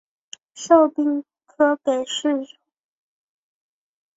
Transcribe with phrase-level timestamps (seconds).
[0.55, 2.47] 授兵科给事中。